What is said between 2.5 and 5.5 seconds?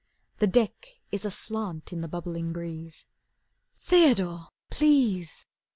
breeze. "Theodore, please.